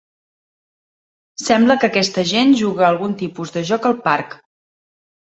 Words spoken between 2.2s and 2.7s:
gent